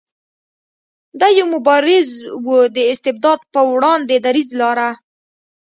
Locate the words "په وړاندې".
3.53-4.15